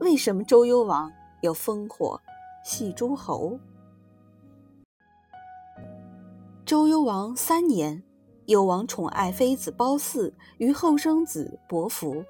[0.00, 1.10] 为什么周幽王
[1.40, 2.20] 要烽火
[2.64, 3.58] 戏诸侯？
[6.64, 8.02] 周幽王三年，
[8.46, 12.24] 幽王宠爱妃子褒姒与后生子伯服。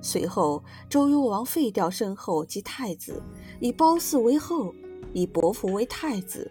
[0.00, 3.20] 随后，周幽王废掉申后及太子，
[3.58, 4.72] 以褒姒为后，
[5.12, 6.48] 以伯服为太子。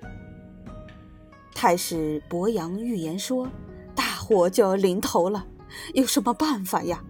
[1.55, 3.47] 太史伯阳预言说
[3.95, 5.47] ：“大祸就要临头了，
[5.93, 7.01] 有什么办法呀？”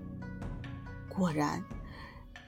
[1.10, 1.64] 果然，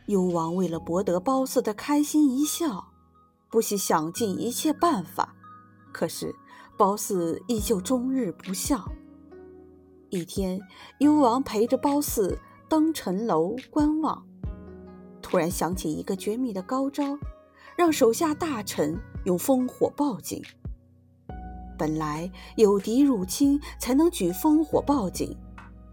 [0.07, 2.91] 幽王为了博得褒姒的开心一笑，
[3.49, 5.35] 不惜想尽一切办法。
[5.93, 6.35] 可是，
[6.77, 8.91] 褒姒依旧终日不笑。
[10.09, 10.59] 一天，
[10.99, 12.37] 幽王陪着褒姒
[12.67, 14.25] 登城楼观望，
[15.21, 17.17] 突然想起一个绝密的高招，
[17.77, 20.41] 让手下大臣用烽火报警。
[21.77, 25.37] 本来有敌入侵才能举烽火报警，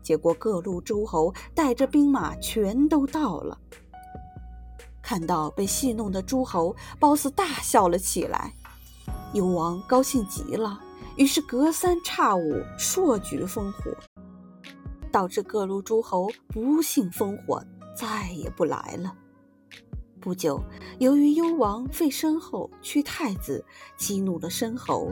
[0.03, 3.59] 结果各路诸侯带着兵马全都到了。
[5.09, 8.53] 看到被戏弄的诸侯，褒姒大笑了起来。
[9.33, 10.79] 幽王高兴极了，
[11.17, 13.91] 于是隔三差五硕举烽火，
[15.11, 17.65] 导致各路诸侯不信烽火，
[17.97, 19.15] 再也不来了。
[20.21, 20.63] 不久，
[20.99, 23.65] 由于幽王废申后屈太子，
[23.97, 25.11] 激怒了申侯，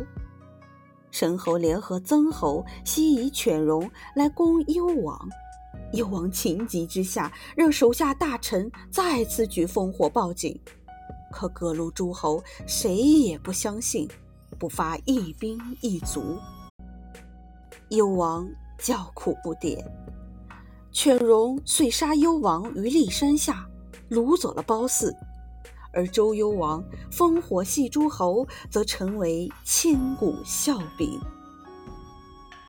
[1.10, 5.18] 申侯联合曾侯、西夷犬戎来攻幽王。
[5.92, 10.58] 幽王情急之下，让手下大臣再次举烽火报警。
[11.32, 14.08] 可各路诸侯谁也不相信，
[14.58, 16.38] 不发一兵一卒。
[17.90, 18.48] 幽王
[18.78, 19.84] 叫苦不迭，
[20.92, 23.66] 犬戎遂杀幽王于骊山下，
[24.10, 25.14] 掳走了褒姒，
[25.92, 31.20] 而周幽王烽火戏诸侯，则成为千古笑柄。